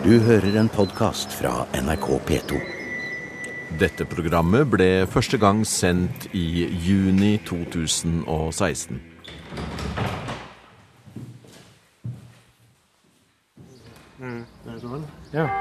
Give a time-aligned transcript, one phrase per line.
[0.00, 2.58] Du hører en podkast fra NRK P2.
[3.76, 8.96] Dette programmet ble første gang sendt i juni 2016.
[14.64, 14.84] There's.
[15.34, 15.52] Yeah.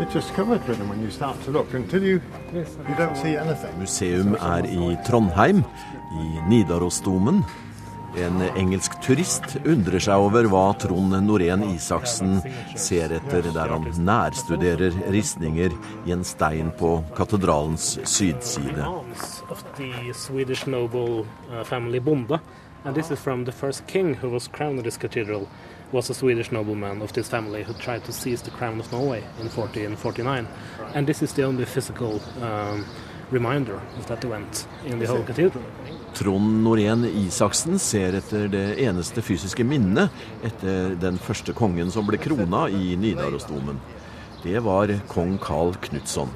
[0.00, 2.20] It's just covered with them when you start to look until you
[2.54, 3.76] you don't see anything.
[3.78, 5.64] Museum er i Trondheim,
[6.12, 7.44] i Nidarosdomen.
[8.16, 12.42] En engelsk turist undrer seg over hva Trond Norén Isaksen
[12.76, 15.72] ser etter der han nærstuderer ristninger
[16.04, 18.84] i en stein på katedralens sydside.
[21.48, 21.64] uh,
[22.84, 24.18] And this is from the first king
[25.92, 29.18] was a Swedish nobleman of this family who tried to seize the crown of Norway
[29.38, 30.48] in 1449.
[30.94, 32.84] And this is the only physical um,
[33.32, 35.64] reminder of that event in the whole cathedral.
[36.14, 40.12] Trond Norén Isaksen ser etter det eneste fysiske minnet
[40.44, 43.80] etter den første kongen som ble krona i Nidarosdomen.
[44.42, 46.28] Det var kong Karl Knutson.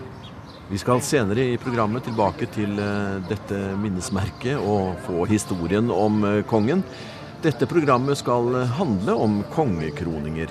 [0.69, 6.41] Vi skal senere i programmet tilbake til eh, dette minnesmerket og få historien om eh,
[6.49, 6.83] kongen.
[7.45, 10.51] Dette programmet skal eh, handle om kongekroninger.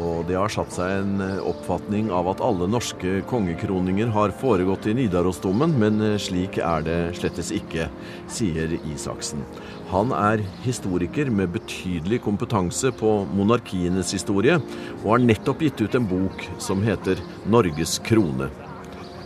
[0.00, 4.88] Og det har satt seg en eh, oppfatning av at alle norske kongekroninger har foregått
[4.88, 7.90] i Nidarosdomen, men eh, slik er det slettes ikke,
[8.30, 9.44] sier Isaksen.
[9.90, 14.56] Han er historiker med betydelig kompetanse på monarkienes historie,
[15.02, 18.48] og har nettopp gitt ut en bok som heter 'Norges krone'.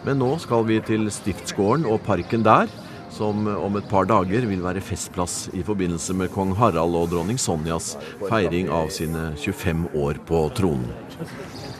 [0.04, 2.68] Men nå skal vi til Stiftsgården og parken der,
[3.14, 7.38] som om et par dager vil være festplass i forbindelse med kong Harald og dronning
[7.38, 7.92] Sonjas
[8.26, 10.90] feiring av sine 25 år på tronen.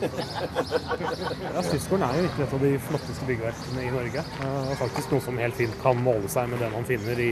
[0.05, 4.23] Ja, Stiftsgården er jo virkelig et av de flotteste byggverkene i Norge.
[4.39, 7.31] Det Og faktisk noe som helt fint kan måle seg med det man finner i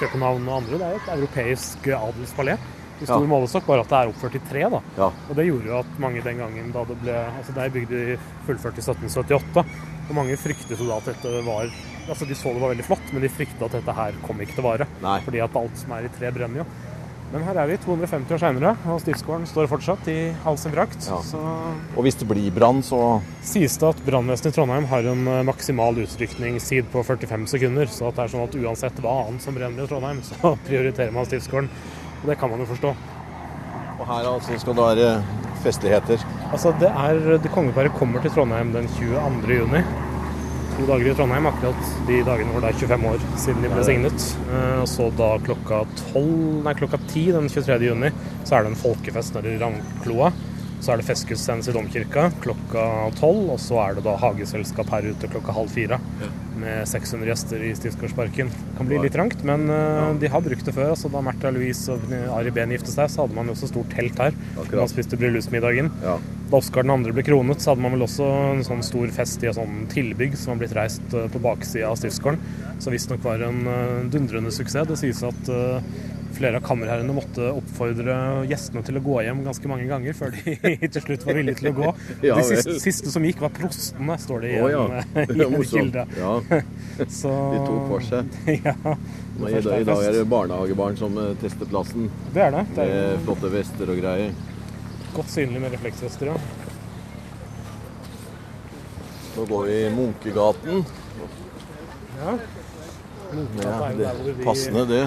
[0.00, 0.78] København og andre.
[0.80, 2.56] Det er jo et europeisk adelspalé
[3.00, 3.26] i stor Ja.
[3.30, 4.62] målestokk, bare at det er oppført i tre.
[4.70, 4.80] da.
[4.96, 5.10] Ja.
[5.28, 7.92] Og det gjorde jo at mange den gangen da det ble Altså det er bygd
[7.92, 9.64] i fullført i 1778,
[10.08, 11.70] og mange fryktet jo da at dette var
[12.08, 14.58] Altså de så det var veldig flott, men de frykta at dette her kom ikke
[14.58, 14.88] til å vare.
[15.04, 15.20] Nei.
[15.24, 16.66] Fordi at alt som er i tre, brenner jo.
[17.34, 21.08] Men her er vi 250 år seinere, og Stiftsgården står fortsatt i all sin prakt.
[21.08, 21.16] Ja.
[21.26, 23.00] Så Og hvis det blir brann, så
[23.42, 27.90] sies det at brannvesenet i Trondheim har en eh, maksimal utrykningstid på 45 sekunder.
[27.90, 31.10] Så at det er sånn at uansett hva annet som brenner i Trondheim, så prioriterer
[31.16, 31.72] man Stiftsgården.
[32.20, 32.94] Og det kan man jo forstå.
[33.94, 35.10] Og her altså skal det være
[35.64, 36.22] festligheter.
[36.52, 39.58] Altså, det er det Kongeparet kommer til Trondheim den 22.
[39.64, 39.82] juni.
[40.74, 43.84] To dager i Trondheim, akkurat de dagene hvor det er 25 år siden de ble
[43.86, 44.24] signet.
[44.48, 46.24] Eh, Og så da klokka 12,
[46.66, 47.78] nei, klokka 10 den 23.
[47.92, 48.10] juni
[48.44, 50.32] så er det en folkefest nede i Ravnkloa.
[50.84, 52.82] Så er det festgudstjeneste i domkirka klokka
[53.20, 56.00] 12, og så er det da hageselskap her ute klokka halv fire.
[56.60, 58.52] Med 600 gjester i Stiftsgårdsparken.
[58.78, 60.92] Kan bli litt trangt, men uh, de har brukt det før.
[60.94, 63.90] altså Da Märtha Louise og Ari Behn giftet seg, så hadde man jo også stort
[63.94, 64.36] telt her.
[64.54, 64.84] Akkurat.
[64.84, 65.90] Man spiste bryllupsmiddagen.
[66.04, 66.18] Ja.
[66.50, 67.12] Da Oskar 2.
[67.16, 70.36] ble kronet, så hadde man vel også en sånn stor fest i et sånn tilbygg
[70.38, 72.38] som har blitt reist eh, på baksida av Stiftsgården.
[72.84, 74.86] Som visstnok var en uh, dundrende suksess.
[74.90, 75.96] Det sies at eh,
[76.34, 78.14] flere av kammerherrene måtte oppfordre
[78.50, 80.54] gjestene til å gå hjem ganske mange ganger før de
[80.94, 81.92] til slutt var villige til å gå.
[82.26, 84.82] Ja De siste, siste som gikk, var prostene, står det i Å ja.
[84.84, 86.06] en, eh, Det en kilde.
[86.18, 86.32] Ja.
[87.20, 88.34] Så, De tok for seg.
[88.54, 92.10] ja, I dag, I dag er det barnehagebarn som eh, tester plassen.
[92.34, 92.64] det er det.
[92.76, 94.34] Det er Med flotte vester og greier.
[95.14, 96.36] godt synlig med refleksvester, ja.
[99.34, 100.84] Nå går vi i Munkegaten.
[102.20, 102.36] ja.
[103.34, 105.00] Ja, det er passende, det.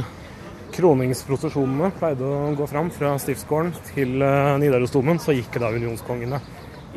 [0.75, 6.39] Kroningsprosesjonene pleide å gå fram fra Stiftsgården til eh, Nidarosdomen, så gikk da unionskongene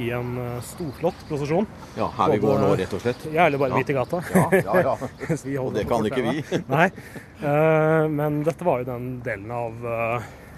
[0.01, 1.67] i en eh, storslått prosesjon.
[1.99, 3.25] Ja, her vi går nå, rett og slett.
[3.35, 3.81] Ja, eller bare Ja.
[3.83, 4.23] midt i gata.
[4.35, 4.97] Ja, ja, ja.
[5.65, 6.45] Og det kan ikke vi.
[6.77, 6.91] Nei.
[7.41, 9.91] Eh, men dette var jo den delen av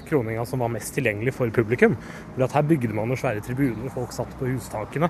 [0.09, 1.95] kroninga som var mest tilgjengelig for publikum.
[2.35, 5.09] For at her bygde man jo svære tribuner, folk satt på hustakene.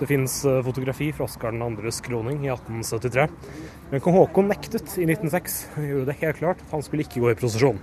[0.00, 3.28] Det fins fotografi fra Oskar 2.s kroning i 1873.
[3.92, 5.58] Men kong Haakon nektet i 1906.
[5.76, 7.78] Han gjorde det helt klart at han skulle ikke gå i prosesjon.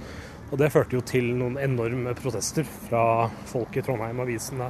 [0.52, 4.68] Og det førte jo til noen enorme protester fra folk i Trondheim, avisene,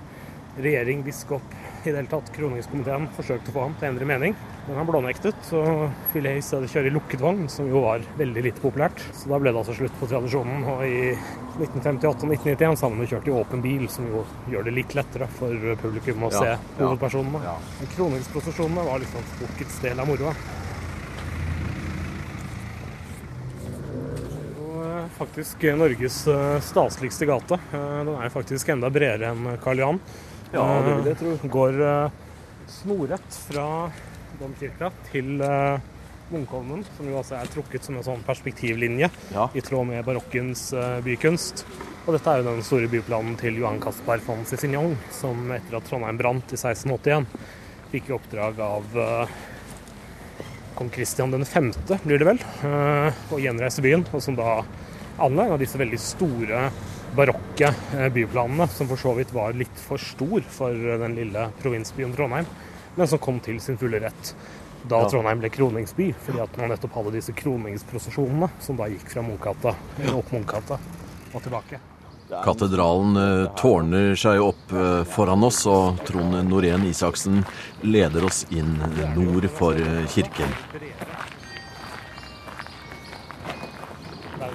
[0.62, 1.56] regjering, biskop,
[1.86, 4.36] i det hele tatt kroningskomiteen forsøkte å få ham til å endre mening.
[4.68, 8.44] Men han blånektet og ville i stedet kjøre i lukket vogn, som jo var veldig
[8.46, 9.02] lite populært.
[9.18, 10.64] Så da ble det altså slutt på tradisjonen.
[10.70, 11.12] Og i
[11.58, 14.24] 1958 og 1991 så har man jo kjørt i åpen bil, som jo
[14.54, 17.44] gjør det litt lettere for publikum å Ja, se hovedpersonene.
[17.50, 17.58] Ja.
[17.80, 20.36] Men Kroningsprosesjonene var liksom folkets del av moroa.
[24.82, 27.54] Eh, faktisk Norges eh, staseligste gate.
[27.74, 30.00] Eh, Den er faktisk enda bredere enn Karl Johan.
[30.52, 31.34] Ja, det vil jeg tro.
[31.38, 32.16] Eh, Går eh,
[32.72, 33.66] snorrett fra
[34.42, 35.86] domkirka til eh,
[36.32, 39.48] Munkholmen, som jo altså er trukket som en sånn perspektivlinje Ja.
[39.56, 40.70] i tråd med barokkens
[41.06, 41.66] bykunst.
[42.06, 45.88] Og dette er jo den store byplanen til Johan Caspar von Cicignon, som etter at
[45.88, 47.28] Trondheim brant i 1681,
[47.92, 48.96] fikk i oppdrag av
[50.80, 51.74] kong Kristian 5.,
[52.08, 52.40] blir det vel,
[53.36, 54.62] å gjenreise byen, og som da
[55.22, 56.64] anla en av disse veldig store
[57.16, 61.48] barokke eh, byplanene, som for så vidt var litt for stor for eh, den lille
[61.62, 62.50] provinsbyen Trondheim,
[62.96, 64.34] men som kom til sin fulle rett
[64.82, 65.04] da.
[65.10, 69.76] Trondheim ble kroningsby, fordi at man nettopp hadde disse kroningsprosesjonene som da gikk fra Munkgata,
[70.16, 70.80] opp Munkgata
[71.32, 71.82] og tilbake.
[72.32, 74.72] Katedralen eh, tårner seg opp
[75.12, 77.44] foran oss, og Trond Norén Isaksen
[77.84, 78.78] leder oss inn
[79.18, 79.78] nord for
[80.16, 80.56] kirken.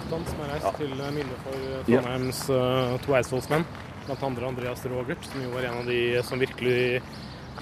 [0.06, 1.98] Lautan som er reist til eh, minne for eh, Ja.
[1.98, 3.64] Trondheims eh, to eidsvollsmenn,
[4.06, 7.00] blant andre Andreas Rogert, som jo var en av de som virkelig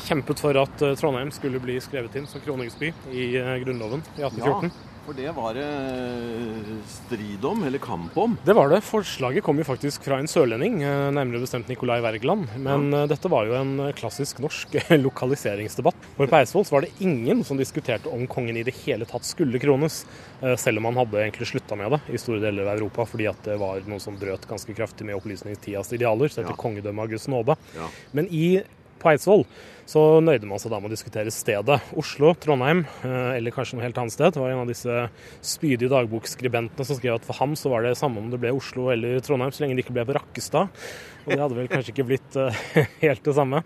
[0.05, 3.31] kjempet for at Trondheim skulle bli skrevet inn som kroningsby i
[3.63, 4.73] Grunnloven i 1814.
[5.05, 8.37] for det var det eh, strid om, eller kamp om.
[8.45, 8.81] Det var det.
[8.87, 12.49] Forslaget kom jo faktisk fra en sørlending, eh, nærmere bestemt Nicolai Wergeland.
[12.59, 13.03] Men ja.
[13.11, 15.99] dette var jo en eh, klassisk norsk lokaliseringsdebatt.
[16.17, 19.61] For på Eidsvoll var det ingen som diskuterte om kongen i det hele tatt skulle
[19.63, 20.05] krones.
[20.41, 23.29] eh, Selv om han hadde egentlig slutta med det i store deler av Europa, fordi
[23.31, 26.63] at det var noe som brøt ganske kraftig med opplysningstidas idealer, så etter Ja.
[26.65, 27.57] kongedømmet av Guds nåde.
[27.77, 27.89] Ja.
[28.13, 28.63] Men i,
[29.05, 29.45] på Eidsvoll
[29.89, 31.77] så nøyde man seg da med å diskutere stedet.
[32.01, 34.33] Oslo, Trondheim eh, eller kanskje noe helt annet sted.
[34.33, 35.03] Det var en av disse
[35.45, 38.89] spydige dagbokskribentene som skrev at for ham så var det samme om det ble Oslo
[38.95, 40.87] eller Trondheim, så lenge det ikke ble på Rakkestad.
[41.27, 42.65] Og det hadde vel kanskje ikke blitt eh,
[43.05, 43.61] helt det samme.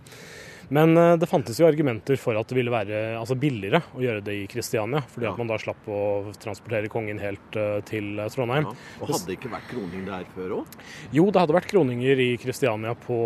[0.74, 4.22] Men eh, det fantes jo argumenter for at det ville være altså, billigere å gjøre
[4.26, 5.32] det i Kristiania, fordi Ja.
[5.32, 6.00] at man da slapp å
[6.38, 8.66] transportere kongen helt eh, til eh, Trondheim.
[8.68, 8.74] Ja.
[9.00, 10.76] Og hadde det ikke vært kroning der før òg?
[11.16, 13.16] Jo, det hadde vært kroninger i Kristiania på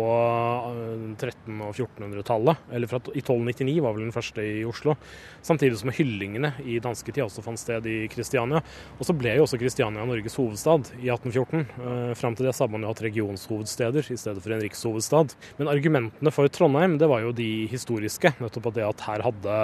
[0.71, 2.63] eh, 1300- og 1400-tallet.
[2.71, 4.95] Eller fra, i 1299 var vel den første i Oslo.
[5.43, 8.63] Samtidig som hyllingene i dansketida også fant sted i Kristiania.
[8.99, 11.65] Og så ble jo også Kristiania Norges hovedstad i 1814.
[11.83, 15.35] Eh, fram til det så hadde man jo hatt regionshovedsteder i stedet for en rikshovedstad.
[15.59, 18.33] Men argumentene for Trondheim det var jo de historiske.
[18.39, 19.57] Nettopp at det at her hadde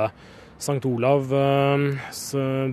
[0.59, 1.29] Sankt Olavs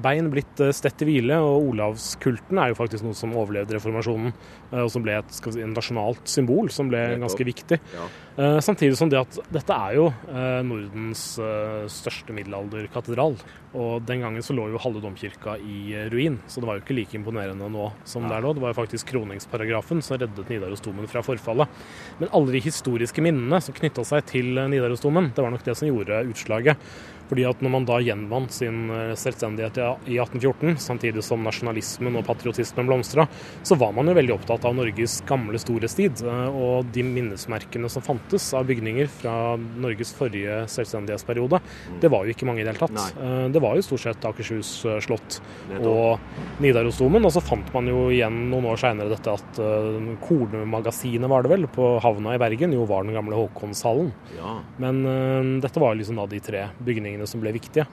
[0.02, 4.32] bein blitt eh, stett i hvile, og olavskulten er jo faktisk noe som overlevde reformasjonen,
[4.72, 7.78] eh, og som ble et si, nasjonalt symbol som ble ganske viktig.
[7.94, 8.08] Ja.
[8.36, 13.38] Eh, Samtidig som det at dette er jo eh, Nordens eh, største middelalderkatedral.
[13.76, 16.84] Og den gangen så lå jo halve domkirka i eh, ruin, så det var jo
[16.84, 18.54] ikke like imponerende nå som det er nå.
[18.56, 21.70] Det var jo faktisk kroningsparagrafen som reddet Nidarosdomen fra forfallet.
[22.18, 25.78] Men alle de historiske minnene som knytta seg til eh, Nidarosdomen, det var nok det
[25.78, 26.88] som gjorde utslaget.
[27.28, 32.16] Fordi at når man da gjenvant sin eh, selvstendighet i i 1814, samtidig som nasjonalismen
[32.18, 33.26] og patriotismen blomstra,
[33.66, 36.22] så var man jo veldig opptatt av Norges gamle storhetstid.
[36.22, 41.60] eh, Og de minnesmerkene som fantes av bygninger fra Norges forrige selvstendighetsperiode,
[42.00, 43.16] det var jo ikke mange i det hele tatt.
[43.20, 45.40] Eh, Det var jo stort sett Akershus slott
[45.80, 46.18] og
[46.60, 47.24] Nidarosdomen.
[47.24, 51.50] Og så fant man jo igjen noen år seinere dette at Kornemagasinet Kornmagasinet, var det
[51.50, 54.12] vel, på havna i Bergen, jo var den gamle Håkonshallen.
[54.36, 54.58] Ja.
[54.78, 57.86] Men dette var liksom da de tre bygningene som ble viktige.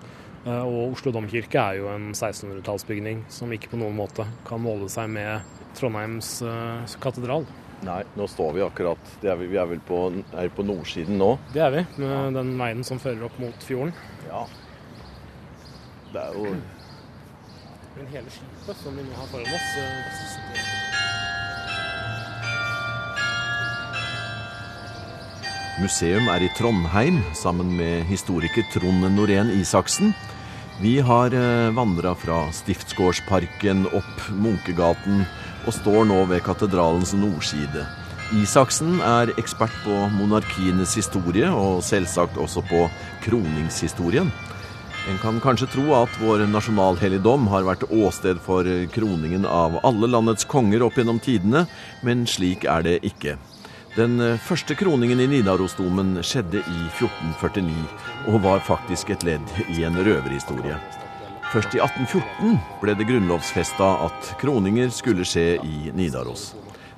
[0.43, 4.89] Eh, og Oslo domkirke er jo en 1600-tallsbygning som ikke på noen måte kan måle
[4.91, 5.47] seg med
[5.77, 7.47] Trondheims øh, katedral.
[7.83, 10.03] Nei, nå står vi akkurat det er vi, vi er vel på,
[10.39, 11.33] er på nordsiden nå.
[11.55, 13.95] Det er vi, med den veien som fører opp mot fjorden.
[14.27, 14.45] Ja.
[16.13, 16.53] Det er jo
[17.93, 20.72] Men hele skipet som vi nå har foran oss øh,
[25.81, 30.11] Museum er i Trondheim sammen med historiker Trond Norén Isaksen.
[30.77, 31.33] Vi har
[31.73, 35.23] vandra fra Stiftsgårdsparken opp Munkegaten
[35.65, 37.87] og står nå ved katedralens nordside.
[38.37, 42.85] Isaksen er ekspert på monarkienes historie, og selvsagt også på
[43.25, 44.29] kroningshistorien.
[45.09, 50.45] En kan kanskje tro at vår nasjonalhelligdom har vært åsted for kroningen av alle landets
[50.45, 51.65] konger opp gjennom tidene,
[52.05, 53.35] men slik er det ikke.
[53.93, 57.73] Den eh, første kroningen i Nidarosdomen skjedde i 1449,
[58.31, 60.79] og var faktisk et ledd i en røverhistorie.
[61.51, 66.55] Først i 1814 ble det grunnlovsfesta at kroninger skulle skje i Nidaros.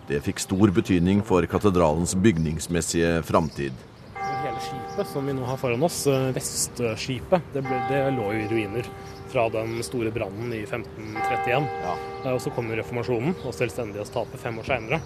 [0.07, 3.75] Det fikk stor betydning for katedralens bygningsmessige framtid.
[4.15, 8.39] Hele skipet som vi nå har foran oss, øh, Vestskipet, det, ble, det lå jo
[8.45, 8.87] i ruiner
[9.33, 11.67] fra den store brannen i 1531.
[11.83, 11.99] Ja.
[12.31, 15.03] Og så kom reformasjonen og selvstendighetstapet fem år seinere.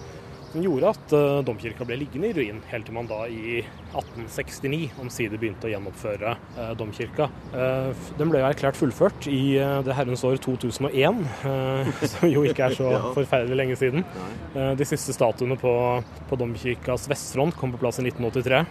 [0.51, 3.59] Som gjorde at uh, domkirka ble liggende i ruin, helt til man da i
[3.91, 7.29] 1869 omsider begynte å gjenoppføre uh, domkirka.
[7.53, 9.41] Uh, den ble jo erklært fullført i
[9.85, 11.21] det herrens år 2001,
[12.13, 14.05] som jo ikke er så forferdelig lenge siden.
[14.53, 15.73] de siste statuene på,
[16.29, 18.61] på domkirkas vestfront kom på plass i 1983.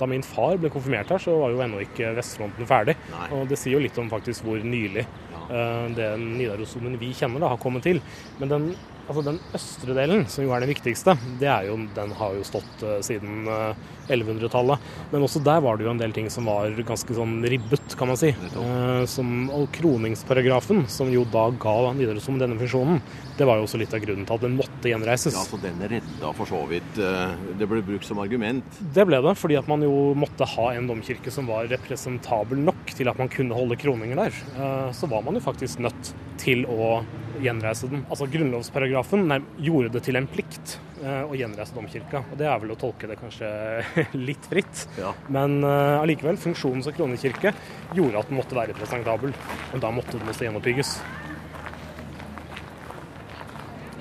[0.00, 2.96] da min far ble konfirmert her, så var jo ennå ikke vestfronten ferdig.
[3.34, 5.06] Og det sier jo litt om faktisk hvor nylig
[5.44, 8.00] den Nidarosdomen vi kjenner, da, har kommet til.
[8.40, 8.68] Men den
[9.04, 12.44] Altså Den østre delen, som jo er den viktigste, det er jo, den har jo
[12.46, 13.74] stått uh, siden uh,
[14.08, 14.88] 1100-tallet.
[15.12, 18.10] Men også der var det jo en del ting som var ganske sånn ribbet, kan
[18.10, 18.32] man si.
[18.34, 23.00] Eh, som, og kroningsparagrafen, som jo da ga Nidarosdomen denne funksjonen,
[23.38, 25.34] det var jo også litt av grunnen til at den måtte gjenreises.
[25.36, 28.78] Ja, Så den redda for så vidt eh, Det ble brukt som argument?
[28.94, 32.94] Det ble det, fordi at man jo måtte ha en domkirke som var representabel nok
[32.94, 34.40] til at man kunne holde kroninger der.
[34.54, 37.02] Eh, så var man jo faktisk nødt til å
[37.42, 38.04] gjenreise den.
[38.08, 39.26] Altså Grunnlovsparagrafen
[39.62, 42.22] gjorde det til en plikt Eh, å gjenreise domkirka.
[42.32, 43.48] Og Det er vel å tolke det kanskje
[44.28, 44.86] litt fritt.
[44.96, 45.10] Ja.
[45.28, 47.52] Men uh, allikevel, funksjonen som kronekirke
[47.96, 49.34] gjorde at den måtte være presentabel.
[49.74, 50.94] Og da måtte den også gjenoppbygges.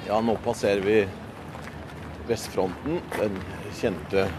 [0.07, 1.01] Ja, nå passerer vi
[2.29, 3.01] vestfronten.
[3.17, 3.35] Den
[3.81, 4.29] kjente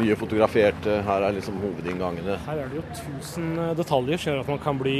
[0.00, 0.88] mye fotografert.
[1.06, 2.38] Her er liksom hovedinngangene.
[2.46, 4.96] Her er det jo tusen eh, detaljer som gjør at man kan bli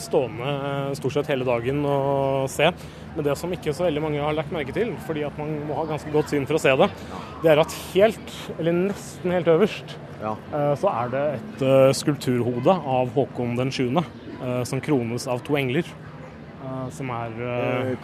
[0.00, 0.54] stående
[0.98, 2.70] stort sett hele dagen og se.
[3.16, 5.76] Men det som ikke så veldig mange har lagt merke til, fordi at man må
[5.76, 6.88] ha ganske godt syn for å se det,
[7.42, 10.36] det er at helt, eller nesten helt øverst, ja.
[10.54, 15.42] Eh, så er det et eh, skulpturhode av Håkon den 7., eh, som krones av
[15.46, 15.86] to engler.
[16.94, 17.32] Som er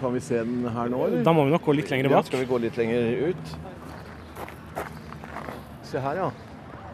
[0.01, 1.23] Kan vi se den her nå, eller?
[1.25, 2.25] Da må vi nok gå litt lenger bak.
[2.25, 3.53] Ja, skal vi gå litt lenger ut?
[5.89, 6.29] Se her, ja.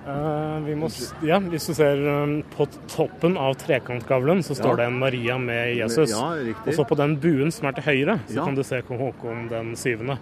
[0.05, 0.91] Uh, må,
[1.25, 4.77] ja, hvis du ser um, på toppen av trekantgavlen, så står ja.
[4.83, 6.13] det en Maria med Jesus.
[6.13, 6.27] Ja,
[6.61, 9.47] og så på den buen som er til høyre, så kan du se kong Håkon
[9.53, 10.19] den syvende.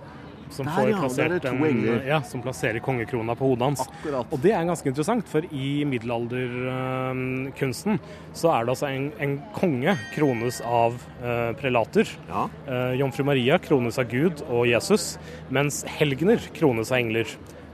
[0.52, 1.62] Som, Der, plassert en,
[2.04, 3.80] ja, som plasserer kongekrona på hodet hans.
[3.86, 4.28] Akkurat.
[4.28, 8.02] Og det er ganske interessant, for i middelalderkunsten uh,
[8.36, 12.04] så er det altså en, en konge krones av uh, prelater.
[12.28, 12.44] Ja.
[12.68, 15.16] Uh, Jomfru Maria krones av Gud og Jesus,
[15.48, 17.24] mens helgener krones av engler.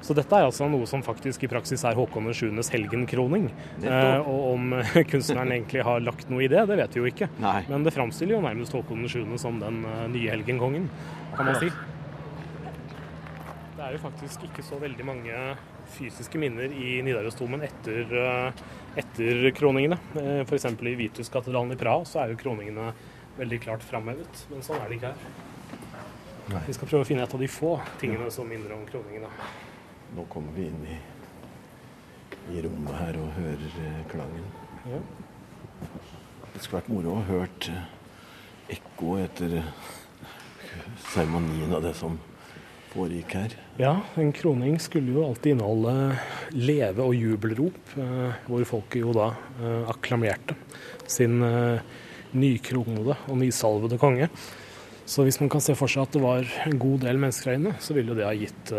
[0.04, 3.48] Så dette er altså noe som faktisk i praksis er Håkon 7.s helgenkroning.
[3.82, 4.76] Eh, og om
[5.10, 7.30] kunstneren egentlig har lagt noe i det, det vet vi jo ikke.
[7.42, 7.60] Nei.
[7.70, 9.24] Men det framstiller jo nærmest Håkon 7.
[9.42, 10.86] som den uh, nye helgenkongen,
[11.34, 11.72] kan man si.
[13.78, 15.42] Det er jo faktisk ikke så veldig mange
[15.88, 18.64] fysiske minner i Nidarosdomen etter, uh,
[18.98, 19.98] etter kroningene.
[20.14, 20.70] Uh, F.eks.
[20.78, 22.92] i Vituskatedralen i Praha så er jo kroningene
[23.38, 25.46] veldig klart framhevet, men sånn er det ikke her.
[26.48, 26.62] Nei.
[26.64, 29.28] Vi skal prøve å finne et av de få tingene som minner om kroningene.
[30.16, 30.96] Nå kommer vi inn i,
[32.54, 34.46] i rommet her og hører eh, klangen.
[34.88, 35.00] Ja.
[36.54, 37.84] Det skulle vært moro å hørt eh,
[38.78, 39.68] ekko etter eh,
[41.12, 42.16] seremonien av det som
[42.88, 43.54] foregikk her.
[43.78, 45.94] Ja, en kroning skulle jo alltid inneholde
[46.56, 50.56] leve- og jubelrop, eh, hvor folket jo da eh, akklamerte
[51.08, 51.38] sin
[52.36, 54.28] nykronede og nysalvede konge.
[55.08, 57.60] Så hvis man kan se for seg at det var en god del mennesker her
[57.60, 58.72] inne, så ville jo det ha gitt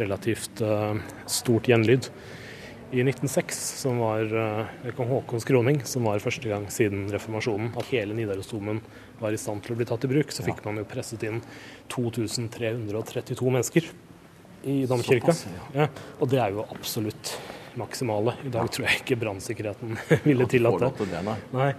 [0.00, 0.94] relativt uh,
[1.30, 2.10] stort gjenlyd.
[2.90, 7.92] I 1906, som var uh, kong Haakons kroning, som var første gang siden reformasjonen at
[7.92, 8.80] hele Nidarosdomen
[9.20, 11.38] var i stand til å bli tatt i bruk, så fikk man jo presset inn
[11.92, 13.86] 2332 mennesker
[14.66, 15.36] i domkirka.
[15.76, 15.86] Ja,
[16.18, 17.36] og det er jo absolutt
[17.78, 18.34] maksimale.
[18.44, 19.96] I dag tror jeg ikke brannsikkerheten
[20.28, 21.22] ville tillatt det.
[21.54, 21.70] Nei.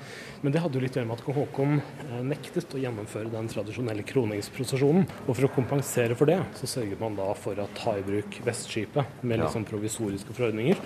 [0.42, 3.50] Men det hadde jo litt å gjøre med at Haakon eh, nektet å gjennomføre den
[3.52, 5.08] tradisjonelle kroningsprosesjonen.
[5.28, 8.42] Og for å kompensere for det, så sørget man da for å ta i bruk
[8.46, 10.82] Vestskipet med litt sånn provisoriske forordninger.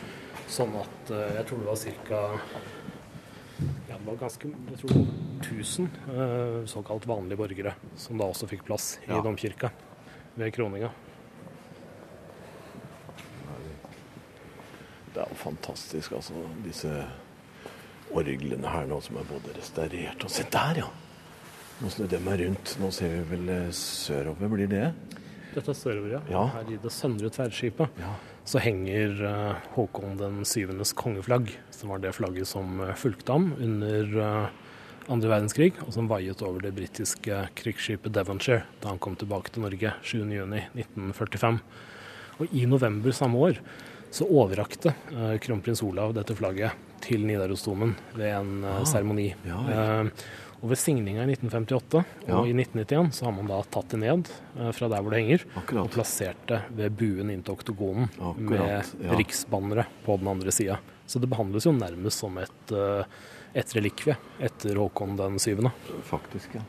[0.52, 2.24] Sånn at eh, jeg tror det var ca.
[3.88, 5.14] Ja, det var ganske, jeg tror det var
[5.46, 9.22] 1000 eh, såkalt vanlige borgere som da også fikk plass i ja.
[9.24, 9.72] domkirka
[10.36, 10.92] ved kroninga.
[15.16, 16.36] Det er jo fantastisk, altså.
[16.66, 16.92] Disse
[18.16, 20.90] orglene her nå som er både restaurert og Se der, ja!
[21.80, 22.74] Nå snudde jeg meg rundt.
[22.80, 24.90] Nå ser vi vel eh, sørover, blir det?
[25.56, 26.22] Dette er sørover, ja.
[26.32, 26.44] ja.
[26.58, 28.12] Her i det søndre tverrskipet ja.
[28.48, 33.50] så henger uh, Håkon den syvendes kongeflagg, som var det flagget som uh, fulgte ham
[33.56, 39.16] under uh, andre verdenskrig, og som vaiet over det britiske krigsskipet Devonshire da han kom
[39.20, 41.60] tilbake til Norge 7.6.1945.
[42.44, 43.64] Og i november samme år
[44.16, 46.72] så overrakte uh, kronprins Olav dette flagget
[47.04, 49.34] til Nidarosdomen ved en uh, seremoni.
[49.44, 49.86] Ja, ja.
[50.06, 50.28] uh,
[50.64, 52.38] og ved signinga i 1958 ja.
[52.38, 54.30] og i 1991 så har man da tatt det ned
[54.74, 55.82] fra der hvor det henger, Akkurat.
[55.84, 60.80] og plassert det ved buen inn til oktogonen Akkurat, med riksbannere på den andre sida.
[61.06, 62.74] Så det behandles jo nærmest som et,
[63.54, 64.16] et relikvie
[64.48, 65.76] etter Håkon den syvende.
[66.08, 66.64] Faktisk, ja.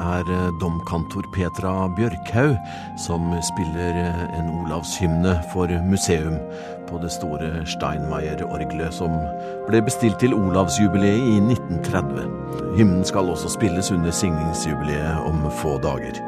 [0.00, 2.56] Er eh, domkantor Petra Bjørkhaug
[3.00, 6.38] som spiller eh, en olavshymne for museum
[6.88, 9.14] på det store Steinmeier-orgelet som
[9.68, 12.74] ble bestilt til olavsjubileet i 1930.
[12.78, 16.18] Hymnen skal også spilles under signingsjubileet om få dager.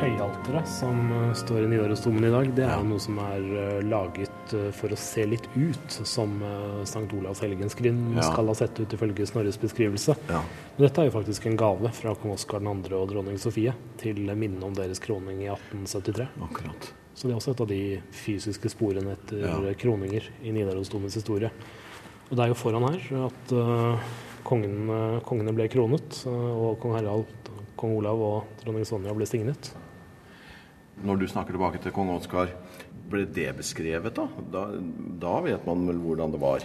[0.00, 4.70] Høyalteret som eh, står i Nidarosdomen i dag, det er noe som er laget eh,
[4.76, 7.06] for å se litt ut som eh, St.
[7.16, 8.22] Olavs helgenskrin Ja.
[8.30, 10.16] skal ha sett ut ifølge Snorres beskrivelse.
[10.28, 10.42] Ja.
[10.76, 12.94] Men Dette er jo faktisk en gave fra kong Oskar 2.
[13.00, 16.28] og dronning Sofie til minne om deres kroning i 1873.
[16.42, 16.92] Akkurat.
[17.14, 19.74] Så det er også et av de fysiske sporene etter Ja.
[19.74, 21.50] kroninger i Nidarosdomens historie.
[22.30, 23.98] Og det er jo foran her at uh,
[24.46, 27.26] kongen, uh, kongene ble kronet, uh, og kong Harald,
[27.76, 29.72] kong Olav og dronning Sonja ble signet.
[31.02, 32.52] Når du snakker tilbake til kong Oskar,
[33.10, 34.28] ble det beskrevet da?
[34.54, 34.64] da?
[35.20, 36.64] Da vet man vel hvordan det var?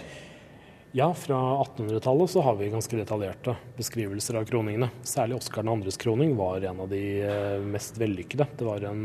[0.96, 4.86] Ja, fra 1800-tallet så har vi ganske detaljerte beskrivelser av kroningene.
[5.04, 8.46] Særlig Oskar 2.s kroning var en av de eh, mest vellykkede.
[8.56, 9.02] Det var en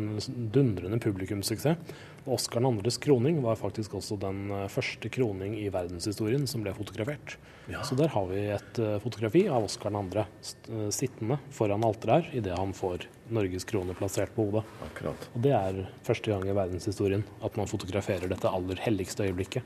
[0.55, 1.91] dundrende publikumssuksess.
[2.31, 7.36] Oskar 2.s kroning var faktisk også den eh, første kroning i verdenshistorien som ble fotografert.
[7.83, 10.24] Så der har vi et eh, fotografi av Oskar 2.
[10.39, 14.64] st- eh, sittende foran alteret her idet han får Norges krone plassert på hodet.
[14.86, 15.30] Akkurat.
[15.36, 19.64] Og det er første gang i verdenshistorien at man fotograferer dette aller helligste øyeblikket.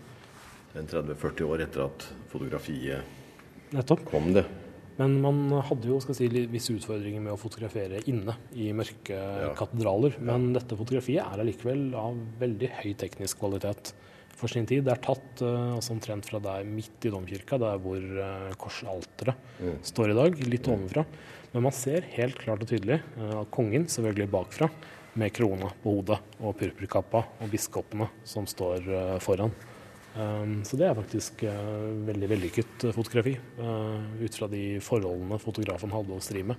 [0.75, 3.03] En 30-40 år etter at fotografiet
[3.73, 4.05] Nettopp.
[4.05, 4.45] kom det.
[4.97, 9.53] Men man hadde jo skal si, visse utfordringer med å fotografere inne i mørke Ja.
[9.57, 10.15] katedraler.
[10.21, 13.91] Men dette fotografiet er allikevel av veldig høy teknisk kvalitet
[14.35, 14.83] for sin tid.
[14.85, 19.79] Det er tatt eh, altså omtrent fra der midt i domkirka, der hvor uh, korsalteret
[19.85, 21.05] står i dag, litt ovenfra.
[21.53, 24.69] Men man ser helt klart og tydelig eh, at kongen selvfølgelig bakfra,
[25.15, 29.53] med krona på hodet og purpurkappa, og biskopene som står eh, foran.
[30.15, 31.41] Um, så det er faktisk
[32.07, 36.55] veldig vellykket fotografi, ut fra de forholdene fotografen hadde å stri med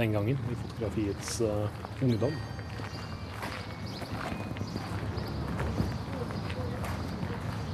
[0.00, 1.36] den gangen, i fotografiets
[2.02, 2.34] ungdom.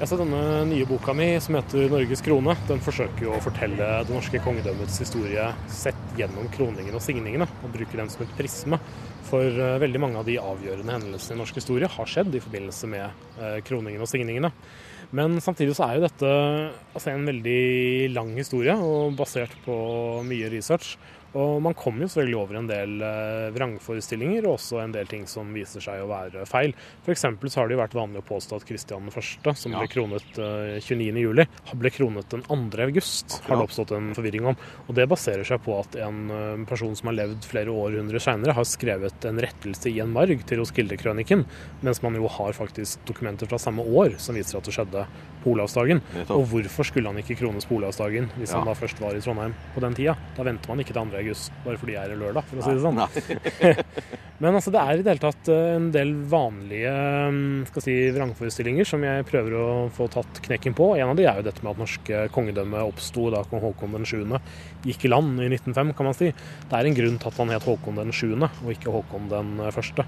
[0.05, 2.53] Ser denne nye boka mi som heter 'Norges krone'.
[2.69, 7.73] Den forsøker jo å fortelle det norske kongedømmets historie sett gjennom kroningen og signingene, og
[7.73, 8.77] bruker den som et prisme.
[9.25, 12.91] For eh, veldig mange av de avgjørende hendelsene i norsk historie har skjedd i forbindelse
[12.93, 14.53] med kroningen og signingene.
[15.17, 16.31] Men samtidig så er jo dette
[16.93, 19.75] altså, en veldig lang historie, og basert på
[20.29, 20.99] mye research.
[21.35, 25.25] Og man kommer jo selvfølgelig over en del eh, vrangforestillinger, og også en del ting
[25.31, 26.75] som viser seg å være feil.
[27.05, 27.25] F.eks.
[27.27, 30.77] så har det jo vært vanlig å påstå at Kristian 1., som ble kronet eh,
[30.85, 32.59] 29.07, ble kronet den 2.
[32.87, 34.59] august, har det oppstått en forvirring om.
[34.87, 38.55] Og det baserer seg på at en eh, person som har levd flere århundrer seinere,
[38.55, 41.45] har skrevet en rettelse i en marg til Roskilde-krøniken,
[41.83, 45.07] mens man jo har faktisk dokumenter fra samme år som viser at det skjedde
[45.45, 46.01] på Olavsdagen.
[46.33, 48.61] Og hvorfor skulle han ikke krones på Olavsdagen hvis Ja.
[48.63, 50.15] han da først var i Trondheim på den tida?
[50.39, 51.24] Da venter man ikke til 2.
[51.25, 53.03] august bare fordi jeg er lørdag, for å si det sånn.
[54.43, 56.91] Men altså, det er i det hele tatt eh, en del vanlige
[57.33, 60.91] mm, skal si, vrangforestillinger som jeg prøver å få tatt knekken på.
[60.99, 64.09] En av de er jo dette med at norske kongedømme oppsto da kong Haakon den
[64.11, 64.25] 7.
[64.89, 66.33] gikk i land i 1905, kan man si.
[66.35, 69.55] Det er en grunn til at han het Håkon den 7., og ikke Håkon den
[69.71, 70.03] 1.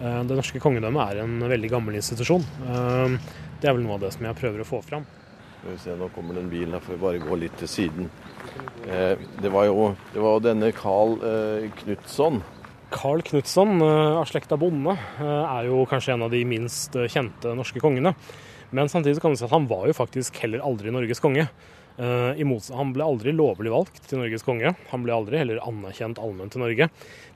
[0.00, 2.48] Eh, Det norske kongedømmet er en veldig gammel institusjon.
[2.64, 3.20] Eh,
[3.60, 5.06] Det er vel noe av det som jeg prøver å få fram.
[5.66, 7.66] Skal vi se, Nå kommer det en bil her, får vi bare gå litt til
[7.66, 8.04] siden.
[8.86, 12.38] Eh, det, var jo, det var denne Carl eh, Knutson.
[12.94, 17.08] Carl Knutson eh, av slekta Bonde eh, er jo kanskje en av de minst eh,
[17.10, 18.12] kjente norske kongene.
[18.70, 21.48] Men samtidig kan vi si at han var jo faktisk heller aldri Norges konge.
[21.96, 24.74] Eh, han ble aldri lovlig valgt til Norges konge.
[24.90, 26.88] Han ble aldri heller anerkjent allment til Norge.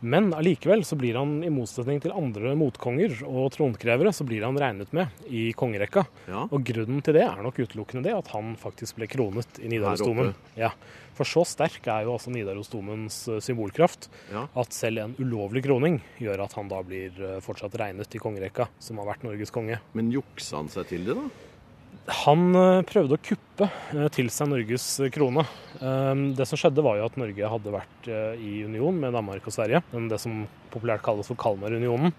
[0.05, 4.59] Men allikevel så blir han, i motsetning til andre motkonger og tronkrevere, så blir han
[4.61, 6.05] regnet med i kongerekka.
[6.29, 6.47] Ja.
[6.51, 10.35] Og grunnen til det er nok utelukkende det at han faktisk ble kronet i Nidarosdomen.
[10.61, 10.73] Ja.
[11.17, 14.47] For så sterk er jo altså Nidarosdomens eh, symbolkraft Ja.
[14.57, 18.69] at selv en ulovlig kroning gjør at han da blir eh, fortsatt regnet i kongerekka,
[18.81, 19.81] som har vært Norges konge.
[19.97, 21.29] Men juksa han seg til det, da?
[22.25, 22.55] Han
[22.89, 25.45] prøvde å kuppe eh, til seg Norges eh, krone.
[25.81, 29.47] Eh, Det som skjedde, var jo at Norge hadde vært eh, i union med Danmark
[29.47, 29.83] og Sverige.
[30.11, 32.13] Det som populært kalles for Kalmarunionen.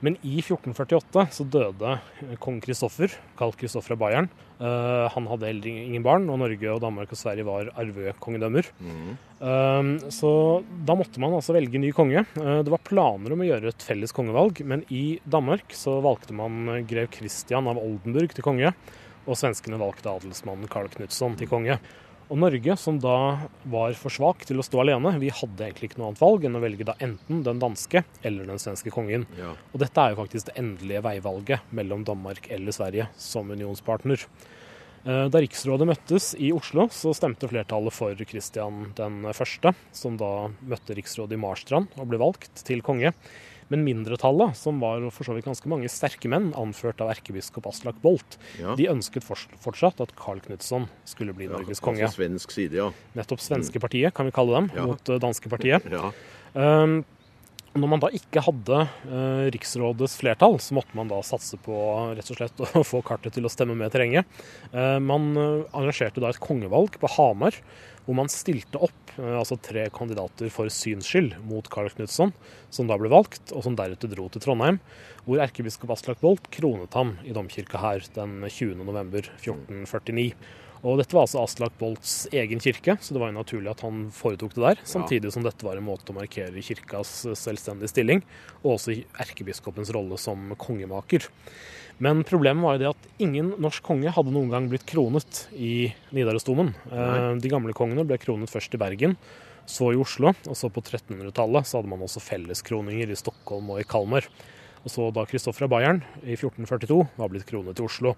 [0.00, 1.96] Men i 1448 så døde
[2.42, 4.28] kong Kristoffer, kalt Kristoffer av Bayern.
[4.60, 8.68] Han hadde heller ingen barn, og Norge og Danmark og Sverige var arvekongedømmer.
[8.84, 9.96] Mm.
[10.12, 10.30] så
[10.86, 12.26] da måtte man altså velge ny konge.
[12.36, 16.84] Det var planer om å gjøre et felles kongevalg, men i Danmark så valgte man
[16.86, 18.74] grev Christian av Oldenburg til konge,
[19.30, 21.78] og svenskene valgte adelsmannen Carl Knutson til konge.
[22.30, 23.14] Og Norge, som da
[23.72, 26.58] var for svak til å stå alene, vi hadde egentlig ikke noe annet valg enn
[26.60, 29.26] å velge da enten den danske eller den svenske kongen.
[29.38, 29.56] Ja.
[29.72, 34.22] Og dette er jo faktisk det endelige veivalget mellom Danmark eller Sverige som unionspartner.
[35.02, 40.50] Eh, Da riksrådet møttes i Oslo, så stemte flertallet for Kristian den første, som da
[40.62, 43.10] møtte riksrådet i Marstrand og ble valgt til konge.
[43.70, 48.00] Men mindretallet, som var for så vidt ganske mange sterke menn, anført av erkebiskop Aslak
[48.02, 48.74] Bolt, Ja.
[48.74, 52.02] de ønsket fortsatt at Carl Knutson skulle bli Norges konge.
[52.02, 52.90] Altså svensk side, ja.
[53.14, 55.86] Nettopp svenske partiet, kan vi kalle dem, mot danske partiet.
[55.90, 56.10] ja.
[56.54, 57.04] Um,
[57.78, 61.76] når man da ikke hadde eh, riksrådets flertall, så måtte man da satse på
[62.18, 64.26] rett og slett å få kartet til å stemme med terrenget.
[64.74, 67.54] Eh, man eh, arrangerte da et kongevalg på Hamar,
[68.06, 72.32] hvor man stilte opp eh, altså tre kandidater for syns skyld mot Carl Knutson,
[72.72, 74.80] som da ble valgt, og som deretter dro til Trondheim,
[75.26, 78.80] hvor erkebiskop Aslak Bolt kronet ham i domkirka her den 20.
[78.82, 80.32] november 1449.
[80.80, 84.06] Og dette var altså Aslak Bolts egen kirke, så det var jo naturlig at han
[84.16, 84.78] foretok det der.
[84.88, 88.24] Samtidig som dette var en måte å markere kirkas selvstendige stilling,
[88.62, 91.28] og også erkebiskopens rolle som kongemaker.
[92.00, 95.90] Men problemet var jo det at ingen norsk konge hadde noen gang blitt kronet i
[96.16, 96.72] Nidarosdomen.
[96.88, 99.18] Eh, De gamle kongene ble kronet først i Bergen,
[99.68, 103.82] så i Oslo, og så på 1300-tallet så hadde man også felleskroninger i Stockholm og
[103.82, 104.24] i Kalmar.
[104.80, 108.14] Og så da Kristoffer av Bayern i 1442 var blitt kronet i Oslo.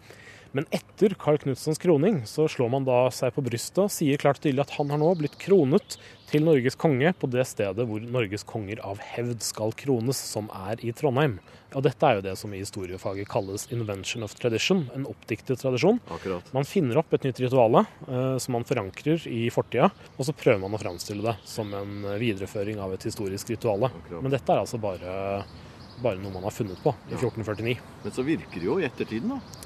[0.52, 4.36] Men etter Carl Knutsons kroning så slår man da seg på brystet og sier klart
[4.40, 5.96] og tydelig at han har nå blitt kronet
[6.28, 10.80] til Norges konge på det stedet hvor Norges konger av hevd skal krones, som er
[10.84, 11.38] i Trondheim.
[11.72, 16.00] Og dette er jo det som i historiefaget kalles 'invention of tradition', en oppdiktet tradisjon.
[16.12, 16.52] Akkurat.
[16.52, 19.88] Man finner opp et nytt rituale eh, som man forankrer i fortida,
[20.18, 23.90] og så prøver man å framstille det som en videreføring av et historisk rituale.
[24.20, 25.44] Men dette er altså bare,
[26.02, 27.78] bare noe man har funnet på i 1449.
[28.04, 29.61] Men så virker det jo i ettertiden, da.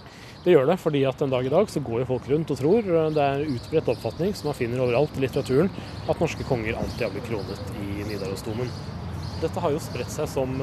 [0.47, 2.61] Det gjør det, fordi at en dag i dag så går jo folk rundt og
[2.61, 5.73] tror, eh, det er utbredt oppfatning som man finner overalt i litteraturen,
[6.07, 8.71] at norske konger alltid har blitt kronet i Nidarosdomen.
[9.43, 10.55] Dette har jo spredt seg som,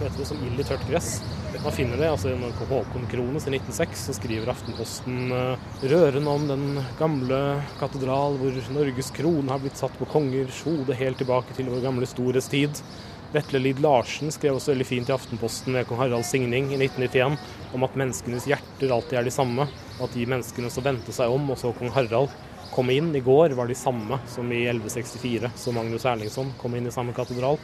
[0.00, 1.20] vet du, som ild i tørt gress.
[1.62, 6.48] Man finner det altså når Håkon krones i 1906, så skriver Aftenposten eh, rørende om
[6.48, 6.64] den
[6.98, 7.40] gamle
[7.78, 12.08] katedral hvor Norges krone har blitt satt på kongers hode helt tilbake til vår gamle
[12.10, 12.80] stores tid.
[13.34, 17.38] Vetle Lid Larsen skrev også veldig fint i Aftenposten ved kong Haralds signing i 1991
[17.74, 19.66] om at menneskenes hjerter alltid er de samme,
[20.00, 22.32] at de menneskene som vendte seg om og så kong Harald
[22.74, 26.88] komme inn i går, var de samme som i 1164, så Magnus Erlingsson kom inn
[26.90, 27.58] i samme katedral.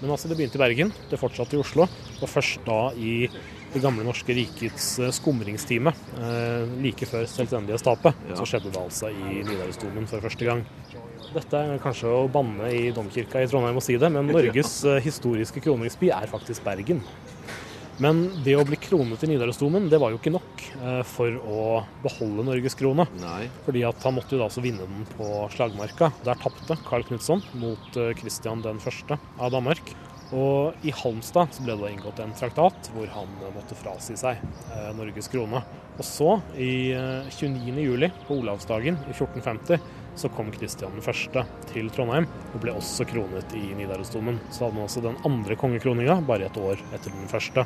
[0.00, 3.28] Men altså, det begynte i Bergen, det fortsatte i Oslo, og først da i
[3.70, 8.38] det gamle norske rikets eh, skumringstime, eh, like før selvstendighetstapet, Ja.
[8.40, 10.64] så skjedde det altså i Nidarosdomen for første gang.
[11.30, 14.98] Dette er kanskje å banne i domkirka i Trondheim å si det, men Norges eh,
[15.04, 17.04] historiske kroningsby er faktisk Bergen.
[18.00, 21.64] Men det å bli kronet i Nidarosdomen, det var jo ikke nok eh, for å
[22.04, 23.06] beholde Norges krone.
[23.20, 23.44] Nei.
[23.66, 26.10] Fordi at han måtte jo da også vinne den på slagmarka.
[26.24, 29.92] Der tapte Carl Knutson mot Kristian Christian den første av Danmark.
[30.30, 34.14] Og i Halmstad så ble det da inngått en traktat hvor han eh, måtte frasi
[34.16, 35.62] seg eh, Norges krone.
[35.96, 37.74] Og så, i eh, 29.
[37.82, 39.82] juli, på Olavsdagen i 1450,
[40.18, 41.38] så kom Kristian 1.
[41.70, 44.40] til Trondheim og ble også kronet i Nidarosdomen.
[44.50, 47.64] Så hadde man altså den andre kongekroninga bare et år etter den første.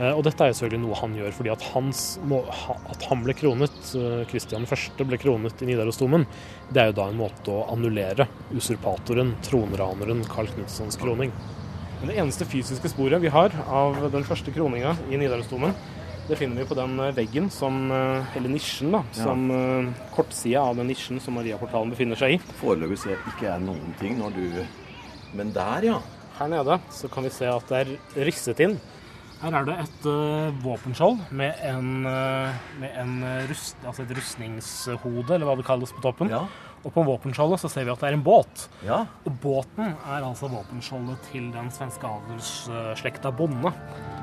[0.00, 3.36] Eh, Og dette er jo selvfølgelig noe han gjør fordi at, hans, at han ble
[3.36, 5.04] kronet, eh, Kristian 1.
[5.04, 6.26] ble kronet i Nidarosdomen,
[6.72, 11.34] det er jo da en måte å annullere usurpatoren, tronraneren Karl Knutsons kroning.
[12.00, 15.76] Men det eneste fysiske sporet vi har av den første kroninga i Nidarosdomen,
[16.30, 19.82] det finner vi på den eh, veggen som, eh, eller nisjen, da, som ja.
[20.14, 22.40] kortsida av den nisjen som Mariaportalen befinner seg i.
[22.60, 24.46] Foreløpig ser jeg ikke er noen ting når du
[25.34, 25.98] Men der, ja.
[26.40, 28.78] Her nede så kan vi se at det er risset inn.
[29.40, 34.12] Her er det et uh, våpenskjold med, en, uh, med en eh, rust, altså et
[34.18, 36.28] rustningshode, eller hva det kalles på toppen.
[36.32, 36.42] Ja.
[36.84, 38.66] Og på våpenskjoldet så ser vi at det er en båt.
[38.84, 39.02] Ja.
[39.24, 43.72] Og båten er altså våpenskjoldet til den svenske adelsslekta Bonde.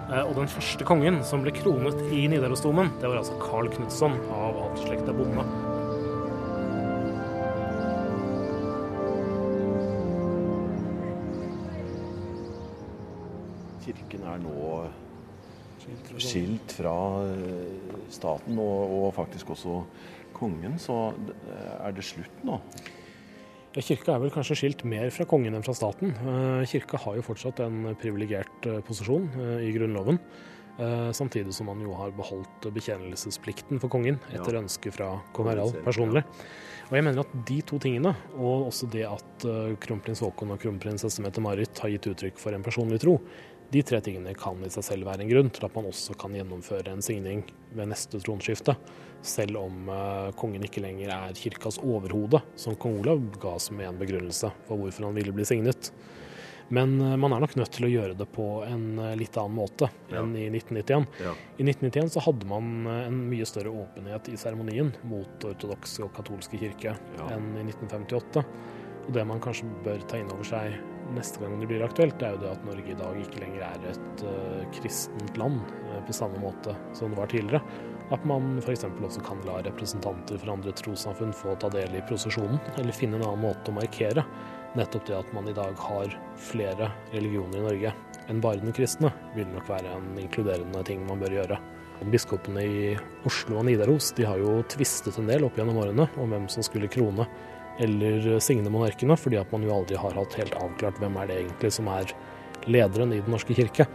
[0.10, 4.16] Eh, Og den første kongen som ble kronet i Nidarosdomen, det var altså Carl Knutson
[4.32, 5.44] av adelsslekta Bonde.
[13.86, 14.56] Kirken er nå
[16.20, 16.94] skilt fra
[17.28, 19.82] eh, staten, og, og faktisk også
[20.36, 20.76] kongen.
[20.82, 22.60] Så eh, er det slutt nå?
[23.84, 26.14] Kirka er vel kanskje skilt mer fra kongen enn fra staten.
[26.18, 30.22] Eh, Kirka har jo fortsatt en privilegert eh, posisjon eh, i Grunnloven.
[30.78, 34.60] Samtidig som man jo har beholdt bekjennelsesplikten for kongen etter Ja.
[34.62, 36.22] ønske fra kong Harald personlig.
[36.92, 39.48] Og jeg mener at de to tingene, og også det at
[39.82, 43.18] kronprins Haakon og kronprinsesse Mette-Marit har gitt uttrykk for en personlig tro,
[43.72, 46.36] de tre tingene kan i seg selv være en grunn til at man også kan
[46.38, 47.42] gjennomføre en signing
[47.76, 48.78] ved neste tronskifte,
[49.28, 54.00] selv om eh, kongen ikke lenger er kirkas overhode, som kong Olav ga som en
[54.00, 55.92] begrunnelse for hvorfor han ville bli signet.
[56.72, 59.56] Men eh, man er nok nødt til å gjøre det på en eh, litt annen
[59.60, 60.22] måte Ja.
[60.24, 61.08] enn i 1991.
[61.26, 61.36] Ja.
[61.60, 66.60] I 1991 så hadde man en mye større åpenhet i seremonien mot ortodokse og katolske
[66.62, 67.30] kirke Ja.
[67.36, 68.46] enn i 1958.
[69.08, 70.76] Og det man kanskje bør ta inn over seg
[71.16, 73.86] neste gang det blir aktuelt, er jo det at Norge i dag ikke lenger er
[73.92, 77.62] et uh, kristent land uh, på samme måte som det var tidligere.
[78.16, 78.86] At man f.eks.
[78.88, 83.28] også kan la representanter fra andre trossamfunn få ta del i prosesjonen, eller finne en
[83.28, 84.24] annen måte å markere
[84.78, 86.14] nettopp det at man i dag har
[86.50, 87.94] flere religioner i Norge
[88.28, 91.60] enn bare den kristne, vil nok være en inkluderende ting man bør gjøre.
[92.12, 92.82] Biskopene i
[93.26, 96.66] Oslo og Nidaros de har jo tvistet en del opp gjennom årene om hvem som
[96.66, 97.26] skulle krone
[97.80, 101.40] eller signe monarkene, fordi at man jo aldri har hatt helt avklart hvem er det
[101.44, 102.14] egentlig som er
[102.68, 103.88] lederen i Den norske kirke.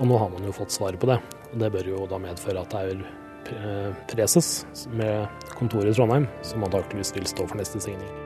[0.00, 1.20] Og nå har man jo fått svaret på det.
[1.52, 3.02] Og det bør jo da medføre at det er
[3.56, 8.25] eh, preses med kontor i Trondheim som antakeligvis vil stå for neste signing.